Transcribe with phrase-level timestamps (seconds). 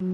[0.00, 0.06] Hello,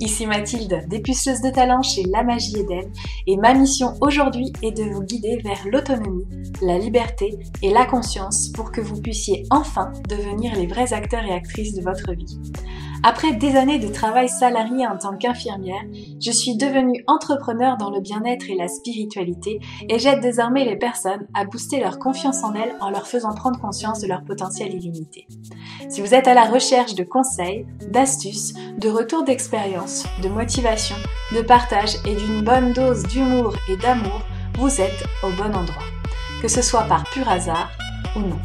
[0.00, 2.92] ici Mathilde, dépuceuse de talent chez La Magie Eden,
[3.26, 6.26] et ma mission aujourd'hui est de vous guider vers l'autonomie,
[6.60, 11.32] la liberté et la conscience pour que vous puissiez enfin devenir les vrais acteurs et
[11.32, 12.38] actrices de votre vie.
[13.06, 15.82] Après des années de travail salarié en tant qu'infirmière,
[16.24, 21.26] je suis devenue entrepreneur dans le bien-être et la spiritualité et j'aide désormais les personnes
[21.34, 25.26] à booster leur confiance en elles en leur faisant prendre conscience de leur potentiel illimité.
[25.90, 30.96] Si vous êtes à la recherche de conseils, d'astuces, de retours d'expérience, de motivation,
[31.34, 34.22] de partage et d'une bonne dose d'humour et d'amour,
[34.58, 35.84] vous êtes au bon endroit.
[36.40, 37.70] Que ce soit par pur hasard
[38.16, 38.40] ou non.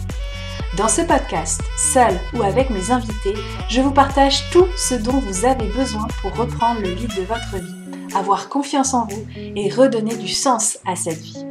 [0.78, 1.62] Dans ce podcast,
[1.94, 3.34] seul ou avec mes invités,
[3.70, 7.58] je vous partage tout ce dont vous avez besoin pour reprendre le lead de votre
[7.58, 11.46] vie, avoir confiance en vous et redonner du sens à cette vie.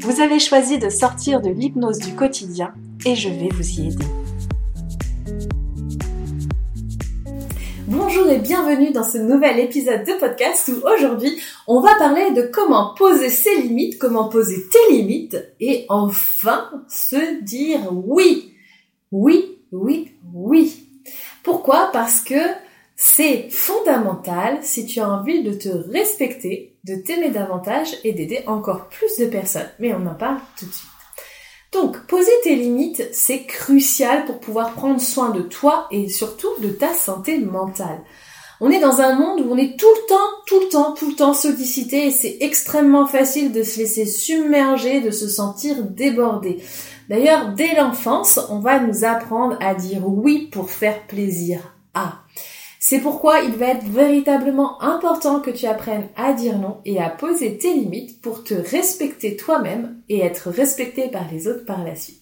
[0.00, 2.72] Vous avez choisi de sortir de l'hypnose du quotidien
[3.04, 4.19] et je vais vous y aider.
[7.90, 12.42] Bonjour et bienvenue dans ce nouvel épisode de podcast où aujourd'hui on va parler de
[12.42, 18.54] comment poser ses limites, comment poser tes limites et enfin se dire oui.
[19.10, 20.86] Oui, oui, oui.
[21.42, 21.90] Pourquoi?
[21.92, 22.40] Parce que
[22.94, 28.88] c'est fondamental si tu as envie de te respecter, de t'aimer davantage et d'aider encore
[28.88, 29.68] plus de personnes.
[29.80, 30.99] Mais on en parle tout de suite.
[31.72, 36.68] Donc, poser tes limites, c'est crucial pour pouvoir prendre soin de toi et surtout de
[36.68, 38.02] ta santé mentale.
[38.60, 41.08] On est dans un monde où on est tout le temps, tout le temps, tout
[41.08, 46.62] le temps sollicité et c'est extrêmement facile de se laisser submerger, de se sentir débordé.
[47.08, 52.19] D'ailleurs, dès l'enfance, on va nous apprendre à dire oui pour faire plaisir à.
[52.90, 57.08] C'est pourquoi il va être véritablement important que tu apprennes à dire non et à
[57.08, 61.94] poser tes limites pour te respecter toi-même et être respecté par les autres par la
[61.94, 62.18] suite.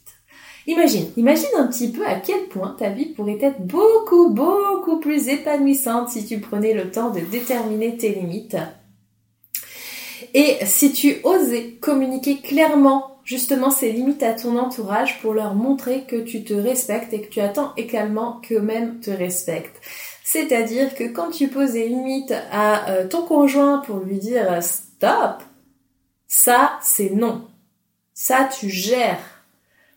[0.66, 5.28] Imagine, imagine un petit peu à quel point ta vie pourrait être beaucoup, beaucoup plus
[5.28, 8.58] épanouissante si tu prenais le temps de déterminer tes limites.
[10.34, 16.04] Et si tu osais communiquer clairement justement ces limites à ton entourage pour leur montrer
[16.04, 19.80] que tu te respectes et que tu attends également qu'eux-mêmes te respectent.
[20.30, 25.42] C'est-à-dire que quand tu poses des limites à euh, ton conjoint pour lui dire stop,
[26.26, 27.48] ça c'est non.
[28.12, 29.42] Ça tu gères.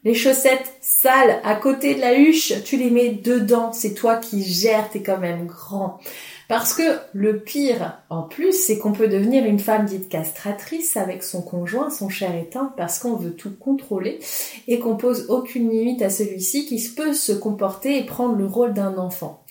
[0.06, 4.42] Les chaussettes sales à côté de la huche, tu les mets dedans, c'est toi qui
[4.42, 6.00] gères, t'es quand même grand.
[6.48, 11.24] Parce que le pire, en plus, c'est qu'on peut devenir une femme dite castratrice avec
[11.24, 14.20] son conjoint, son cher éteint, parce qu'on veut tout contrôler
[14.68, 18.74] et qu'on pose aucune limite à celui-ci qui peut se comporter et prendre le rôle
[18.74, 19.44] d'un enfant.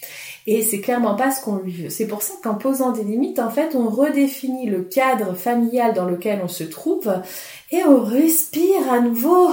[0.47, 1.91] Et c'est clairement pas ce qu'on lui veut.
[1.91, 6.06] C'est pour ça qu'en posant des limites, en fait, on redéfinit le cadre familial dans
[6.06, 7.12] lequel on se trouve
[7.71, 9.51] et on respire à nouveau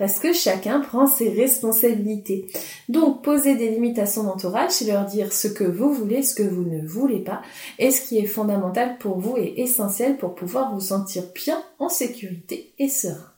[0.00, 2.46] parce que chacun prend ses responsabilités.
[2.88, 6.34] Donc poser des limites à son entourage, c'est leur dire ce que vous voulez, ce
[6.34, 7.42] que vous ne voulez pas,
[7.78, 11.90] et ce qui est fondamental pour vous et essentiel pour pouvoir vous sentir bien en
[11.90, 13.30] sécurité et serein.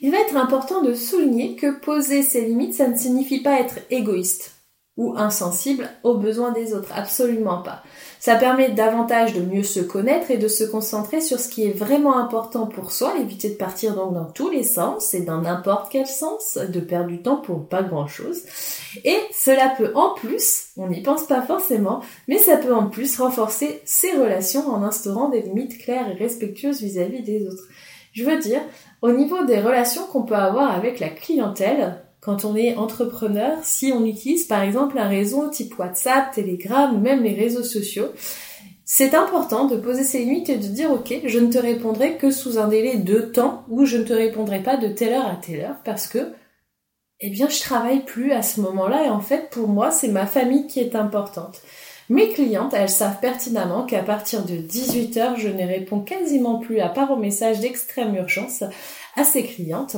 [0.00, 3.80] Il va être important de souligner que poser ses limites, ça ne signifie pas être
[3.90, 4.55] égoïste
[4.96, 7.82] ou insensible aux besoins des autres, absolument pas.
[8.18, 11.72] Ça permet davantage de mieux se connaître et de se concentrer sur ce qui est
[11.72, 15.92] vraiment important pour soi, éviter de partir donc dans tous les sens et dans n'importe
[15.92, 18.38] quel sens, de perdre du temps pour pas grand chose.
[19.04, 23.20] Et cela peut en plus, on n'y pense pas forcément, mais ça peut en plus
[23.20, 27.64] renforcer ses relations en instaurant des limites claires et respectueuses vis-à-vis des autres.
[28.12, 28.62] Je veux dire,
[29.02, 33.92] au niveau des relations qu'on peut avoir avec la clientèle, quand on est entrepreneur, si
[33.92, 38.08] on utilise par exemple un réseau type WhatsApp, Telegram ou même les réseaux sociaux,
[38.84, 42.32] c'est important de poser ses limites et de dire ok, je ne te répondrai que
[42.32, 45.36] sous un délai de temps ou je ne te répondrai pas de telle heure à
[45.36, 46.32] telle heure parce que
[47.20, 50.26] eh bien je travaille plus à ce moment-là et en fait pour moi c'est ma
[50.26, 51.62] famille qui est importante.
[52.08, 56.88] Mes clientes, elles savent pertinemment qu'à partir de 18h, je ne réponds quasiment plus à
[56.88, 58.64] part aux messages d'extrême urgence
[59.14, 59.96] à ces clientes.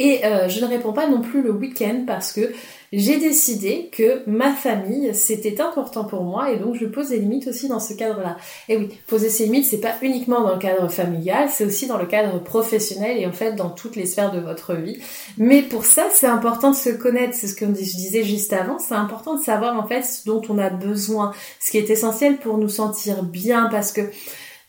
[0.00, 2.50] Et euh, je ne réponds pas non plus le week-end parce que
[2.90, 7.46] j'ai décidé que ma famille, c'était important pour moi et donc je pose des limites
[7.48, 8.38] aussi dans ce cadre-là.
[8.70, 11.98] Et oui, poser ses limites, c'est pas uniquement dans le cadre familial, c'est aussi dans
[11.98, 14.98] le cadre professionnel et en fait dans toutes les sphères de votre vie.
[15.36, 18.78] Mais pour ça, c'est important de se connaître, c'est ce que je disais juste avant,
[18.78, 22.38] c'est important de savoir en fait ce dont on a besoin, ce qui est essentiel
[22.38, 24.00] pour nous sentir bien parce que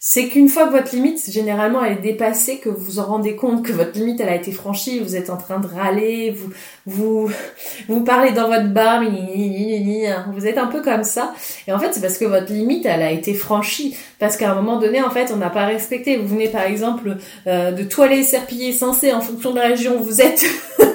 [0.03, 3.35] c'est qu'une fois que votre limite, généralement, elle est dépassée, que vous vous en rendez
[3.35, 6.49] compte que votre limite, elle a été franchie, vous êtes en train de râler, vous,
[6.87, 7.31] vous,
[7.87, 11.35] vous parlez dans votre bar, vous êtes un peu comme ça.
[11.67, 13.95] Et en fait, c'est parce que votre limite, elle a été franchie.
[14.17, 16.17] Parce qu'à un moment donné, en fait, on n'a pas respecté.
[16.17, 20.03] Vous venez, par exemple, euh, de toiler, serpiller, censé, en fonction de la région où
[20.03, 20.43] vous êtes.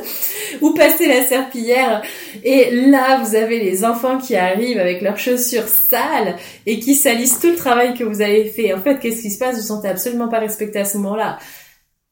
[0.60, 2.02] ou passer la serpillière.
[2.44, 7.38] Et là, vous avez les enfants qui arrivent avec leurs chaussures sales et qui salissent
[7.38, 8.72] tout le travail que vous avez fait.
[8.74, 9.54] En fait, qu'est-ce qui se passe?
[9.54, 11.38] Vous ne sentez absolument pas respecté à ce moment-là.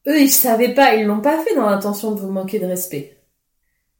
[0.07, 3.14] Eux, ils savaient pas, ils l'ont pas fait dans l'intention de vous manquer de respect.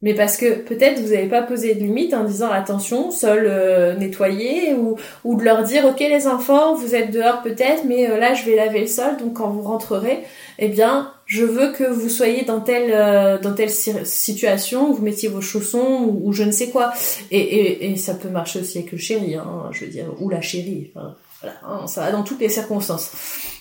[0.06, 3.96] Mais parce que peut-être vous n'avez pas posé de limite en disant attention, sol euh,
[3.96, 8.20] nettoyé, ou, ou de leur dire ok les enfants, vous êtes dehors peut-être, mais euh,
[8.20, 10.20] là je vais laver le sol, donc quand vous rentrerez,
[10.60, 15.28] eh bien je veux que vous soyez dans telle euh, dans telle situation, vous mettiez
[15.28, 16.94] vos chaussons ou, je ne sais quoi.
[17.32, 20.30] Et, et, et, ça peut marcher aussi avec le chéri, hein, je veux dire, ou
[20.30, 20.92] la chérie.
[20.96, 23.12] Enfin, voilà, hein, ça va dans toutes les circonstances.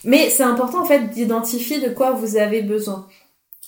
[0.05, 3.07] Mais c'est important en fait d'identifier de quoi vous avez besoin.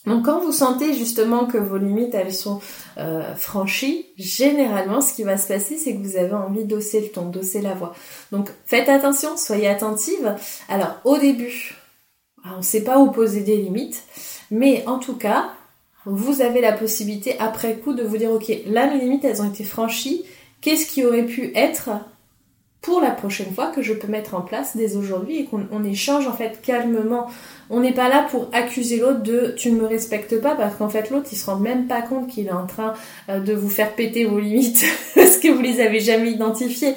[0.06, 2.60] Donc quand vous sentez justement que vos limites elles sont
[2.96, 7.08] euh, franchies, généralement ce qui va se passer c'est que vous avez envie d'osser le
[7.08, 7.92] ton, d'osser la voix.
[8.30, 10.36] Donc faites attention, soyez attentive.
[10.68, 11.74] Alors au début,
[12.44, 14.04] ah, on ne sait pas où poser des limites,
[14.50, 15.50] mais en tout cas,
[16.04, 19.50] vous avez la possibilité après coup de vous dire ok, là mes limites elles ont
[19.50, 20.24] été franchies,
[20.60, 21.90] qu'est-ce qui aurait pu être
[22.86, 26.28] pour la prochaine fois que je peux mettre en place dès aujourd'hui et qu'on échange
[26.28, 27.26] en fait calmement.
[27.68, 30.88] On n'est pas là pour accuser l'autre de tu ne me respectes pas parce qu'en
[30.88, 32.94] fait l'autre il se rend même pas compte qu'il est en train
[33.28, 34.84] euh, de vous faire péter vos limites
[35.16, 36.94] parce que vous les avez jamais identifiées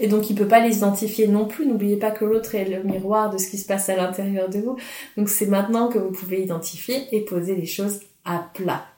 [0.00, 1.66] et donc il peut pas les identifier non plus.
[1.66, 4.58] N'oubliez pas que l'autre est le miroir de ce qui se passe à l'intérieur de
[4.58, 4.76] vous.
[5.16, 8.91] Donc c'est maintenant que vous pouvez identifier et poser les choses à plat.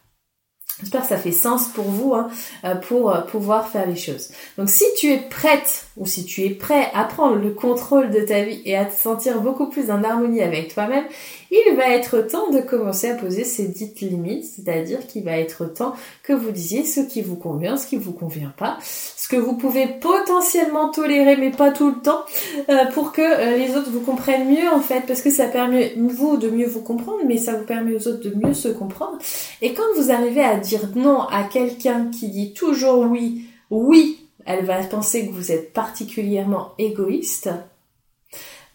[0.84, 2.28] J'espère que ça fait sens pour vous, hein,
[2.64, 4.28] euh, pour euh, pouvoir faire les choses.
[4.58, 8.20] Donc si tu es prête ou si tu es prêt à prendre le contrôle de
[8.20, 11.04] ta vie et à te sentir beaucoup plus en harmonie avec toi-même,
[11.50, 15.64] il va être temps de commencer à poser ces dites limites, c'est-à-dire qu'il va être
[15.64, 19.36] temps que vous disiez ce qui vous convient, ce qui vous convient pas, ce que
[19.36, 22.24] vous pouvez potentiellement tolérer mais pas tout le temps,
[22.68, 26.36] euh, pour que les autres vous comprennent mieux en fait, parce que ça permet vous
[26.36, 29.16] de mieux vous comprendre, mais ça vous permet aux autres de mieux se comprendre.
[29.62, 34.64] Et quand vous arrivez à dire non à quelqu'un qui dit toujours oui, oui, elle
[34.64, 37.50] va penser que vous êtes particulièrement égoïste.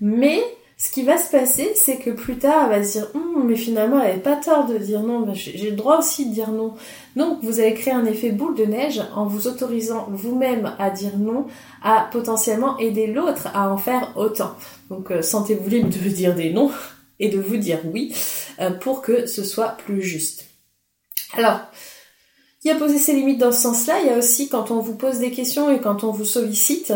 [0.02, 0.42] Mais
[0.82, 3.58] ce qui va se passer, c'est que plus tard, elle va se dire, hum, mais
[3.58, 6.74] finalement, elle n'avait pas tort de dire non, j'ai le droit aussi de dire non.
[7.18, 11.18] Donc, vous allez créer un effet boule de neige en vous autorisant vous-même à dire
[11.18, 11.48] non,
[11.84, 14.56] à potentiellement aider l'autre à en faire autant.
[14.90, 16.72] Donc, euh, sentez-vous libre de dire des non
[17.20, 18.16] et de vous dire oui
[18.62, 20.49] euh, pour que ce soit plus juste.
[21.34, 21.60] Alors,
[22.64, 24.80] il y a poser ses limites dans ce sens-là, il y a aussi quand on
[24.80, 26.94] vous pose des questions et quand on vous sollicite,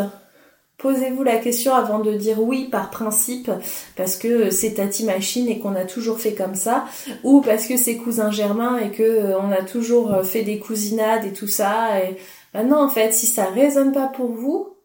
[0.78, 3.50] posez-vous la question avant de dire oui par principe
[3.96, 6.86] parce que c'est Tati Machine et qu'on a toujours fait comme ça
[7.24, 10.60] ou parce que c'est cousin Germain et que euh, on a toujours euh, fait des
[10.60, 12.18] cousinades et tout ça et
[12.54, 14.76] ben non en fait si ça résonne pas pour vous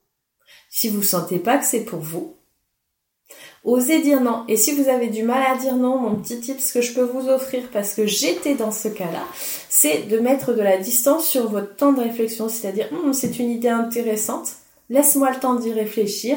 [0.71, 2.38] si vous sentez pas que c'est pour vous
[3.64, 4.44] Osez dire non.
[4.49, 6.94] Et si vous avez du mal à dire non, mon petit tip, ce que je
[6.94, 9.25] peux vous offrir, parce que j'étais dans ce cas-là,
[9.69, 12.49] c'est de mettre de la distance sur votre temps de réflexion.
[12.49, 14.52] C'est-à-dire, hum, c'est une idée intéressante,
[14.90, 16.37] laisse-moi le temps d'y réfléchir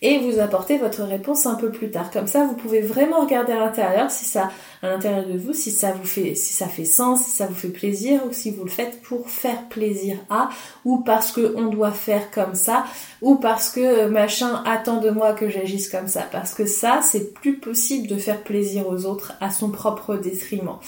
[0.00, 2.10] et vous apportez votre réponse un peu plus tard.
[2.10, 4.50] Comme ça, vous pouvez vraiment regarder à l'intérieur si ça,
[4.82, 7.54] à l'intérieur de vous, si ça vous fait, si ça fait sens, si ça vous
[7.54, 10.50] fait plaisir ou si vous le faites pour faire plaisir à
[10.84, 12.84] ou parce que on doit faire comme ça
[13.22, 16.22] ou parce que machin attend de moi que j'agisse comme ça.
[16.30, 20.78] Parce que ça, c'est plus possible de faire plaisir aux autres à son propre détriment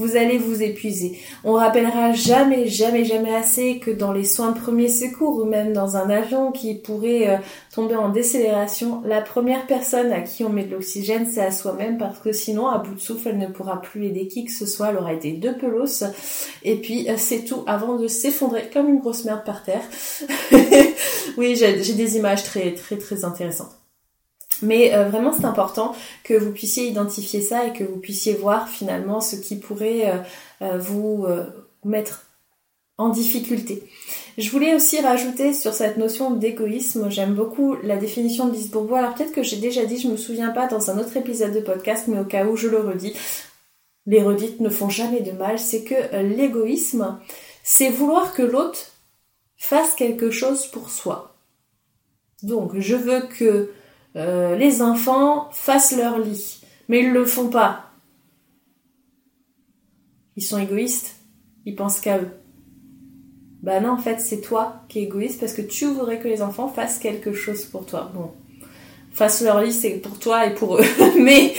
[0.00, 1.18] vous allez vous épuiser.
[1.44, 5.72] On rappellera jamais, jamais, jamais assez que dans les soins de premier secours ou même
[5.72, 7.36] dans un avion qui pourrait euh,
[7.74, 8.59] tomber en décélération,
[9.04, 12.68] la première personne à qui on met de l'oxygène, c'est à soi-même parce que sinon,
[12.68, 15.12] à bout de souffle, elle ne pourra plus aider qui que ce soit, elle aura
[15.12, 16.04] été deux pelos
[16.62, 19.82] et puis euh, c'est tout avant de s'effondrer comme une grosse merde par terre.
[21.36, 23.76] oui, j'ai des images très, très, très intéressantes.
[24.62, 28.68] Mais euh, vraiment, c'est important que vous puissiez identifier ça et que vous puissiez voir
[28.68, 30.22] finalement ce qui pourrait
[30.62, 31.26] euh, vous
[31.84, 32.29] mettre
[33.08, 33.82] difficulté.
[34.38, 38.70] Je voulais aussi rajouter sur cette notion d'égoïsme, j'aime beaucoup la définition de Lise.
[38.74, 41.60] Alors peut-être que j'ai déjà dit, je me souviens pas dans un autre épisode de
[41.60, 43.14] podcast, mais au cas où je le redis,
[44.06, 47.18] les redites ne font jamais de mal, c'est que l'égoïsme,
[47.62, 48.92] c'est vouloir que l'autre
[49.56, 51.36] fasse quelque chose pour soi.
[52.42, 53.70] Donc je veux que
[54.16, 57.90] euh, les enfants fassent leur lit, mais ils le font pas.
[60.36, 61.16] Ils sont égoïstes,
[61.66, 62.39] ils pensent qu'à eux.
[63.62, 66.42] Bah non, en fait, c'est toi qui es égoïste parce que tu voudrais que les
[66.42, 68.10] enfants fassent quelque chose pour toi.
[68.14, 68.30] Bon,
[69.12, 70.84] fassent leur liste pour toi et pour eux.
[71.18, 71.52] Mais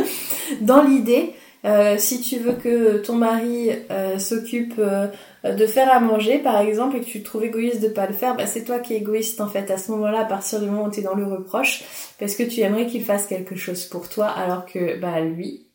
[0.60, 1.34] dans l'idée,
[1.64, 5.08] euh, si tu veux que ton mari euh, s'occupe euh,
[5.44, 8.12] de faire à manger, par exemple, et que tu te trouves égoïste de pas le
[8.12, 10.66] faire, bah, c'est toi qui es égoïste en fait à ce moment-là, à partir du
[10.66, 11.84] moment où tu es dans le reproche,
[12.18, 15.66] parce que tu aimerais qu'il fasse quelque chose pour toi, alors que bah lui,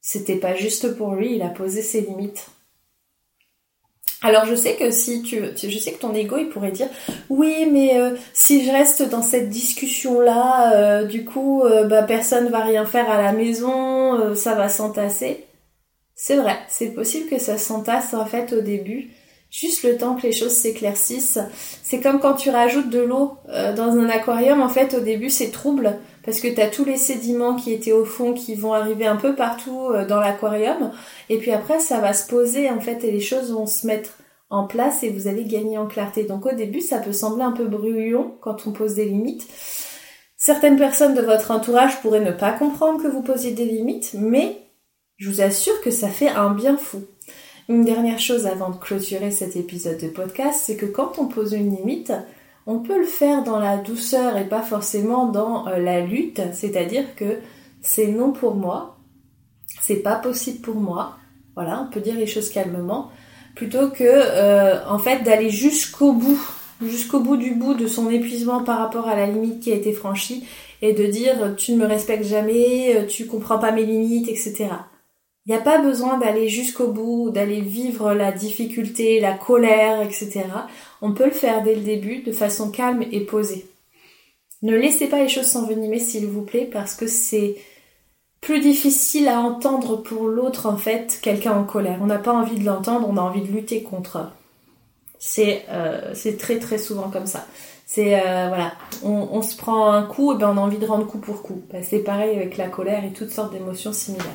[0.00, 2.48] c'était pas juste pour lui, il a posé ses limites.
[4.22, 6.86] Alors je sais que si tu, je sais que ton ego il pourrait dire
[7.28, 12.04] oui mais euh, si je reste dans cette discussion là, euh, du coup euh, bah
[12.04, 15.44] personne va rien faire à la maison, ça va s'entasser.
[16.14, 19.10] C'est vrai, c'est possible que ça s'entasse en fait au début,
[19.50, 21.40] juste le temps que les choses s'éclaircissent.
[21.82, 25.50] C'est comme quand tu rajoutes de l'eau dans un aquarium, en fait au début c'est
[25.50, 29.06] trouble parce que tu as tous les sédiments qui étaient au fond qui vont arriver
[29.06, 30.92] un peu partout euh, dans l'aquarium
[31.28, 34.18] et puis après ça va se poser en fait et les choses vont se mettre
[34.50, 36.24] en place et vous allez gagner en clarté.
[36.24, 39.46] Donc au début ça peut sembler un peu brouillon quand on pose des limites.
[40.36, 44.58] Certaines personnes de votre entourage pourraient ne pas comprendre que vous posiez des limites, mais
[45.16, 47.04] je vous assure que ça fait un bien fou.
[47.68, 51.52] Une dernière chose avant de clôturer cet épisode de podcast, c'est que quand on pose
[51.52, 52.12] une limite,
[52.66, 57.14] on peut le faire dans la douceur et pas forcément dans euh, la lutte, c'est-à-dire
[57.16, 57.38] que
[57.80, 58.98] c'est non pour moi,
[59.80, 61.16] c'est pas possible pour moi,
[61.54, 63.10] voilà, on peut dire les choses calmement,
[63.54, 66.40] plutôt que euh, en fait d'aller jusqu'au bout,
[66.80, 69.92] jusqu'au bout du bout de son épuisement par rapport à la limite qui a été
[69.92, 70.46] franchie
[70.80, 74.68] et de dire tu ne me respectes jamais, euh, tu comprends pas mes limites, etc.
[75.46, 80.44] Il n'y a pas besoin d'aller jusqu'au bout, d'aller vivre la difficulté, la colère, etc.
[81.00, 83.66] On peut le faire dès le début de façon calme et posée.
[84.62, 87.56] Ne laissez pas les choses s'envenimer s'il vous plaît parce que c'est
[88.40, 91.98] plus difficile à entendre pour l'autre en fait quelqu'un en colère.
[92.00, 94.30] On n'a pas envie de l'entendre, on a envie de lutter contre.
[95.18, 97.46] C'est euh, très très souvent comme ça.
[97.86, 98.72] C'est euh, voilà,
[99.04, 101.62] on, se prend un coup et ben on a envie de rendre coup pour coup.
[101.70, 104.26] Ben, c'est pareil avec la colère et toutes sortes d'émotions similaires.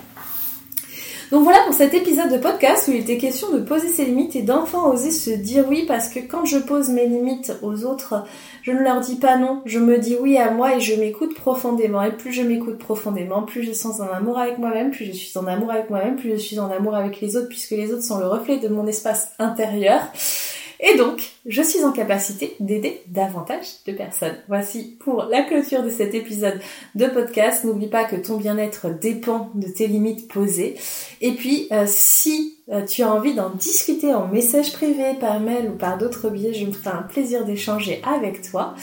[1.31, 4.38] Donc voilà pour cet épisode de podcast où il était question de poser ses limites
[4.38, 8.24] et d'enfin oser se dire oui parce que quand je pose mes limites aux autres,
[8.62, 11.36] je ne leur dis pas non, je me dis oui à moi et je m'écoute
[11.36, 12.01] profondément.
[12.01, 15.38] Et plus je m'écoute profondément, plus je sens en amour avec moi-même, plus je suis
[15.38, 18.03] en amour avec moi-même, plus je suis en amour avec les autres puisque les autres
[18.03, 20.01] sont le reflet de mon espace intérieur.
[20.79, 24.38] Et donc, je suis en capacité d'aider davantage de personnes.
[24.48, 26.60] Voici pour la clôture de cet épisode
[26.96, 27.63] de podcast.
[27.63, 30.75] N'oublie pas que ton bien-être dépend de tes limites posées.
[31.22, 35.69] Et puis, euh, si euh, tu as envie d'en discuter en message privé, par mail
[35.69, 38.75] ou par d'autres biais, je me ferai un plaisir d'échanger avec toi.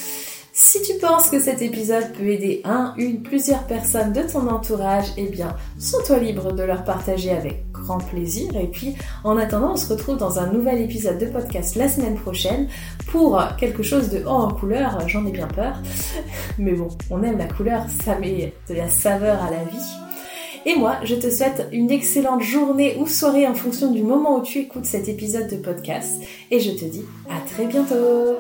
[0.57, 5.07] Si tu penses que cet épisode peut aider un, une, plusieurs personnes de ton entourage,
[5.17, 8.55] eh bien, sens-toi libre de leur partager avec grand plaisir.
[8.57, 8.95] Et puis,
[9.25, 12.69] en attendant, on se retrouve dans un nouvel épisode de podcast la semaine prochaine
[13.09, 15.09] pour quelque chose de haut en couleur.
[15.09, 15.75] J'en ai bien peur.
[16.59, 19.91] Mais bon, on aime la couleur, ça met de la saveur à la vie.
[20.67, 24.43] Et moi, je te souhaite une excellente journée ou soirée en fonction du moment où
[24.43, 26.23] tu écoutes cet épisode de podcast.
[26.53, 28.39] Et je te dis à très bientôt